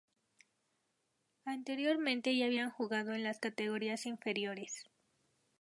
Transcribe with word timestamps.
Anteriormente 1.45 2.35
ya 2.35 2.47
había 2.47 2.71
jugado 2.71 3.13
en 3.13 3.23
las 3.23 3.37
categorías 3.37 4.07
inferiores. 4.07 4.89